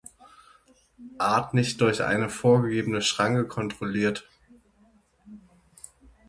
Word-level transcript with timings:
Art 1.19 1.53
nicht 1.53 1.79
durch 1.79 2.01
eine 2.01 2.27
vorgegebene 2.27 3.03
Schranke 3.03 3.45
kontrolliert. 3.47 4.27